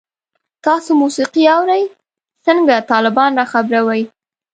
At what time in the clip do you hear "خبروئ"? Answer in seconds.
3.53-4.03